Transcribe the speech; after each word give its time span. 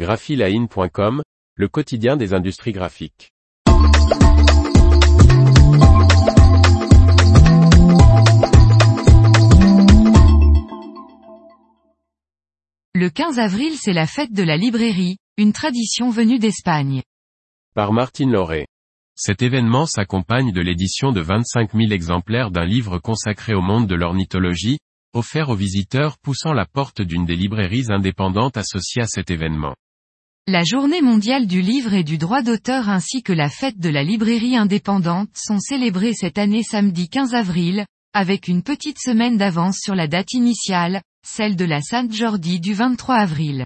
graphiline.com, 0.00 1.22
le 1.56 1.68
quotidien 1.68 2.16
des 2.16 2.32
industries 2.32 2.72
graphiques. 2.72 3.32
Le 12.94 13.10
15 13.10 13.38
avril 13.38 13.74
c'est 13.78 13.92
la 13.92 14.06
fête 14.06 14.32
de 14.32 14.42
la 14.42 14.56
librairie, 14.56 15.18
une 15.36 15.52
tradition 15.52 16.08
venue 16.08 16.38
d'Espagne. 16.38 17.02
Par 17.74 17.92
Martine 17.92 18.32
Lauré. 18.32 18.66
Cet 19.14 19.42
événement 19.42 19.84
s'accompagne 19.84 20.52
de 20.52 20.62
l'édition 20.62 21.12
de 21.12 21.20
25 21.20 21.74
000 21.74 21.92
exemplaires 21.92 22.50
d'un 22.50 22.64
livre 22.64 23.00
consacré 23.00 23.52
au 23.52 23.60
monde 23.60 23.86
de 23.86 23.96
l'ornithologie, 23.96 24.78
offert 25.12 25.50
aux 25.50 25.56
visiteurs 25.56 26.16
poussant 26.16 26.54
la 26.54 26.64
porte 26.64 27.02
d'une 27.02 27.26
des 27.26 27.36
librairies 27.36 27.90
indépendantes 27.90 28.56
associées 28.56 29.02
à 29.02 29.06
cet 29.06 29.30
événement. 29.30 29.74
La 30.52 30.64
journée 30.64 31.00
mondiale 31.00 31.46
du 31.46 31.62
livre 31.62 31.94
et 31.94 32.02
du 32.02 32.18
droit 32.18 32.42
d'auteur 32.42 32.88
ainsi 32.88 33.22
que 33.22 33.32
la 33.32 33.48
fête 33.48 33.78
de 33.78 33.88
la 33.88 34.02
librairie 34.02 34.56
indépendante 34.56 35.28
sont 35.32 35.60
célébrées 35.60 36.12
cette 36.12 36.38
année 36.38 36.64
samedi 36.64 37.08
15 37.08 37.34
avril, 37.34 37.86
avec 38.14 38.48
une 38.48 38.64
petite 38.64 38.98
semaine 38.98 39.36
d'avance 39.36 39.78
sur 39.80 39.94
la 39.94 40.08
date 40.08 40.32
initiale, 40.32 41.02
celle 41.24 41.54
de 41.54 41.64
la 41.64 41.80
Sainte-Jordi 41.80 42.58
du 42.58 42.74
23 42.74 43.14
avril. 43.14 43.64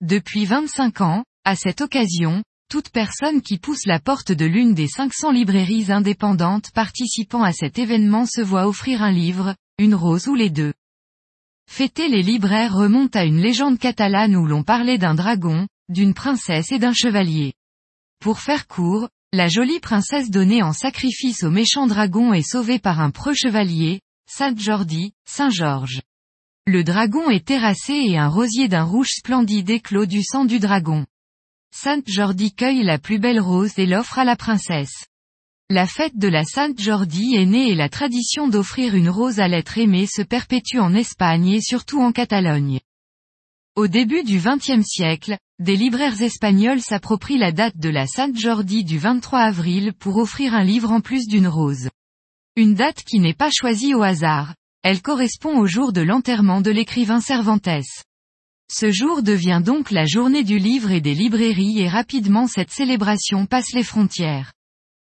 Depuis 0.00 0.44
25 0.44 1.02
ans, 1.02 1.24
à 1.44 1.54
cette 1.54 1.82
occasion, 1.82 2.42
toute 2.68 2.90
personne 2.90 3.40
qui 3.40 3.58
pousse 3.58 3.86
la 3.86 4.00
porte 4.00 4.32
de 4.32 4.44
l'une 4.44 4.74
des 4.74 4.88
500 4.88 5.30
librairies 5.30 5.92
indépendantes 5.92 6.72
participant 6.72 7.44
à 7.44 7.52
cet 7.52 7.78
événement 7.78 8.26
se 8.26 8.40
voit 8.40 8.66
offrir 8.66 9.04
un 9.04 9.12
livre, 9.12 9.54
une 9.78 9.94
rose 9.94 10.26
ou 10.26 10.34
les 10.34 10.50
deux. 10.50 10.72
Fêter 11.70 12.08
les 12.08 12.22
libraires 12.22 12.74
remonte 12.74 13.14
à 13.14 13.22
une 13.22 13.40
légende 13.40 13.78
catalane 13.78 14.34
où 14.34 14.46
l'on 14.46 14.64
parlait 14.64 14.98
d'un 14.98 15.14
dragon, 15.14 15.68
d'une 15.88 16.14
princesse 16.14 16.72
et 16.72 16.78
d'un 16.78 16.92
chevalier. 16.92 17.54
Pour 18.20 18.40
faire 18.40 18.66
court, 18.66 19.08
la 19.32 19.48
jolie 19.48 19.80
princesse 19.80 20.30
donnée 20.30 20.62
en 20.62 20.72
sacrifice 20.72 21.44
au 21.44 21.50
méchant 21.50 21.86
dragon 21.86 22.32
est 22.32 22.48
sauvée 22.48 22.78
par 22.78 23.00
un 23.00 23.10
preux 23.10 23.34
chevalier, 23.34 24.00
Saint-Jordi, 24.26 25.12
Saint-Georges. 25.26 26.00
Le 26.66 26.84
dragon 26.84 27.30
est 27.30 27.46
terrassé 27.46 27.94
et 27.94 28.18
un 28.18 28.28
rosier 28.28 28.68
d'un 28.68 28.84
rouge 28.84 29.10
splendide 29.10 29.70
éclos 29.70 30.06
du 30.06 30.22
sang 30.22 30.44
du 30.44 30.58
dragon. 30.58 31.06
Sainte-Jordi 31.74 32.54
cueille 32.54 32.82
la 32.82 32.98
plus 32.98 33.18
belle 33.18 33.40
rose 33.40 33.78
et 33.78 33.86
l'offre 33.86 34.18
à 34.18 34.24
la 34.24 34.36
princesse. 34.36 35.06
La 35.70 35.86
fête 35.86 36.16
de 36.16 36.28
la 36.28 36.44
Sainte-Jordi 36.44 37.36
est 37.36 37.44
née 37.44 37.70
et 37.70 37.74
la 37.74 37.90
tradition 37.90 38.48
d'offrir 38.48 38.94
une 38.94 39.10
rose 39.10 39.38
à 39.40 39.48
l'être 39.48 39.76
aimé 39.76 40.06
se 40.06 40.22
perpétue 40.22 40.78
en 40.78 40.94
Espagne 40.94 41.48
et 41.48 41.60
surtout 41.60 42.00
en 42.00 42.12
Catalogne. 42.12 42.80
Au 43.78 43.86
début 43.86 44.24
du 44.24 44.40
XXe 44.40 44.84
siècle, 44.84 45.38
des 45.60 45.76
libraires 45.76 46.20
espagnols 46.20 46.80
s'approprient 46.80 47.38
la 47.38 47.52
date 47.52 47.76
de 47.76 47.88
la 47.88 48.08
Sainte-Jordi 48.08 48.82
du 48.82 48.98
23 48.98 49.38
avril 49.38 49.92
pour 49.92 50.16
offrir 50.16 50.52
un 50.52 50.64
livre 50.64 50.90
en 50.90 51.00
plus 51.00 51.28
d'une 51.28 51.46
rose. 51.46 51.88
Une 52.56 52.74
date 52.74 53.04
qui 53.04 53.20
n'est 53.20 53.36
pas 53.36 53.50
choisie 53.52 53.94
au 53.94 54.02
hasard. 54.02 54.56
Elle 54.82 55.00
correspond 55.00 55.60
au 55.60 55.68
jour 55.68 55.92
de 55.92 56.00
l'enterrement 56.00 56.60
de 56.60 56.72
l'écrivain 56.72 57.20
Cervantes. 57.20 57.68
Ce 58.68 58.90
jour 58.90 59.22
devient 59.22 59.62
donc 59.64 59.92
la 59.92 60.06
journée 60.06 60.42
du 60.42 60.58
livre 60.58 60.90
et 60.90 61.00
des 61.00 61.14
librairies 61.14 61.78
et 61.78 61.88
rapidement 61.88 62.48
cette 62.48 62.72
célébration 62.72 63.46
passe 63.46 63.72
les 63.74 63.84
frontières. 63.84 64.52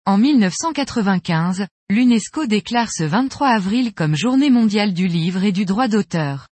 En 0.07 0.17
1995, 0.17 1.67
l'UNESCO 1.91 2.47
déclare 2.47 2.89
ce 2.91 3.05
23 3.05 3.47
avril 3.47 3.93
comme 3.93 4.17
journée 4.17 4.49
mondiale 4.49 4.95
du 4.95 5.07
livre 5.07 5.45
et 5.45 5.53
du 5.53 5.67
droit 5.67 5.89
d'auteur. 5.89 6.49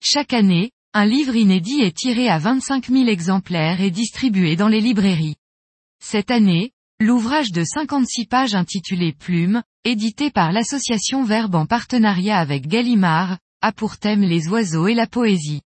Chaque 0.00 0.32
année, 0.32 0.72
un 0.94 1.06
livre 1.06 1.36
inédit 1.36 1.80
est 1.80 1.96
tiré 1.96 2.28
à 2.28 2.38
25 2.38 2.88
000 2.88 3.08
exemplaires 3.08 3.80
et 3.80 3.90
distribué 3.90 4.56
dans 4.56 4.68
les 4.68 4.80
librairies. 4.80 5.36
Cette 6.04 6.30
année, 6.30 6.72
l'ouvrage 7.00 7.50
de 7.50 7.64
56 7.64 8.26
pages 8.26 8.54
intitulé 8.54 9.14
Plume, 9.14 9.62
édité 9.84 10.30
par 10.30 10.52
l'association 10.52 11.24
Verbe 11.24 11.54
en 11.54 11.64
partenariat 11.64 12.38
avec 12.38 12.66
Gallimard, 12.66 13.38
a 13.62 13.72
pour 13.72 13.96
thème 13.96 14.20
les 14.20 14.48
oiseaux 14.48 14.86
et 14.86 14.94
la 14.94 15.06
poésie. 15.06 15.62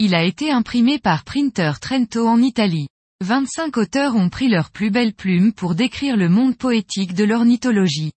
Il 0.00 0.16
a 0.16 0.24
été 0.24 0.50
imprimé 0.50 0.98
par 0.98 1.22
Printer 1.22 1.72
Trento 1.80 2.26
en 2.26 2.42
Italie. 2.42 2.88
25 3.24 3.76
auteurs 3.76 4.16
ont 4.16 4.28
pris 4.28 4.48
leur 4.48 4.72
plus 4.72 4.90
belle 4.90 5.14
plume 5.14 5.52
pour 5.52 5.76
décrire 5.76 6.16
le 6.16 6.28
monde 6.28 6.56
poétique 6.56 7.14
de 7.14 7.24
l'ornithologie. 7.24 8.10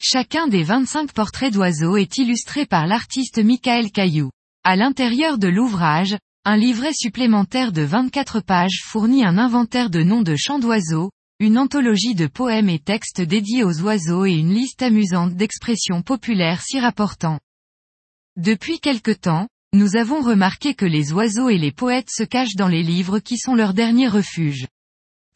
Chacun 0.00 0.48
des 0.48 0.62
25 0.62 1.12
portraits 1.12 1.52
d'oiseaux 1.52 1.98
est 1.98 2.16
illustré 2.16 2.64
par 2.64 2.86
l'artiste 2.86 3.38
Michael 3.38 3.90
Caillou. 3.92 4.30
À 4.62 4.76
l'intérieur 4.76 5.38
de 5.38 5.48
l'ouvrage, 5.48 6.18
un 6.44 6.58
livret 6.58 6.92
supplémentaire 6.92 7.72
de 7.72 7.80
24 7.80 8.40
pages 8.40 8.82
fournit 8.84 9.24
un 9.24 9.38
inventaire 9.38 9.88
de 9.88 10.02
noms 10.02 10.20
de 10.20 10.36
chants 10.36 10.58
d'oiseaux, 10.58 11.10
une 11.38 11.56
anthologie 11.56 12.14
de 12.14 12.26
poèmes 12.26 12.68
et 12.68 12.78
textes 12.78 13.22
dédiés 13.22 13.64
aux 13.64 13.80
oiseaux 13.80 14.26
et 14.26 14.34
une 14.34 14.52
liste 14.52 14.82
amusante 14.82 15.34
d'expressions 15.34 16.02
populaires 16.02 16.60
s'y 16.60 16.78
rapportant. 16.78 17.40
Depuis 18.36 18.80
quelque 18.80 19.12
temps, 19.12 19.48
nous 19.72 19.96
avons 19.96 20.20
remarqué 20.20 20.74
que 20.74 20.84
les 20.84 21.10
oiseaux 21.10 21.48
et 21.48 21.56
les 21.56 21.72
poètes 21.72 22.10
se 22.10 22.22
cachent 22.22 22.56
dans 22.56 22.68
les 22.68 22.82
livres 22.82 23.18
qui 23.18 23.38
sont 23.38 23.54
leur 23.54 23.72
dernier 23.72 24.08
refuge. 24.08 24.66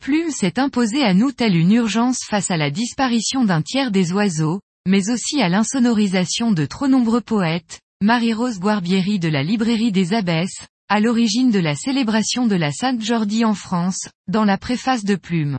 Plume 0.02 0.32
s'est 0.32 0.60
imposé 0.60 1.02
à 1.02 1.14
nous 1.14 1.32
telle 1.32 1.56
une 1.56 1.72
urgence 1.72 2.18
face 2.28 2.50
à 2.50 2.58
la 2.58 2.70
disparition 2.70 3.44
d'un 3.46 3.62
tiers 3.62 3.90
des 3.90 4.12
oiseaux, 4.12 4.60
mais 4.86 5.08
aussi 5.08 5.40
à 5.40 5.48
l'insonorisation 5.48 6.52
de 6.52 6.66
trop 6.66 6.88
nombreux 6.88 7.22
poètes, 7.22 7.80
Marie-Rose 8.04 8.60
Guarbieri 8.60 9.18
de 9.18 9.30
la 9.30 9.42
librairie 9.42 9.90
des 9.90 10.12
Abbesses, 10.12 10.68
à 10.90 11.00
l'origine 11.00 11.50
de 11.50 11.58
la 11.58 11.74
célébration 11.74 12.46
de 12.46 12.54
la 12.54 12.70
Sainte 12.70 13.00
Jordi 13.00 13.46
en 13.46 13.54
France, 13.54 14.10
dans 14.28 14.44
la 14.44 14.58
préface 14.58 15.06
de 15.06 15.16
Plume. 15.16 15.58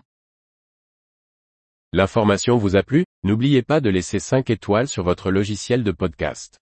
L'information 1.92 2.58
vous 2.58 2.76
a 2.76 2.84
plu? 2.84 3.04
N'oubliez 3.24 3.64
pas 3.64 3.82
de 3.82 3.90
laisser 3.90 4.20
5 4.20 4.52
étoiles 4.52 4.88
sur 4.88 5.04
votre 5.04 5.32
logiciel 5.32 5.84
de 5.84 5.90
podcast. 5.90 6.60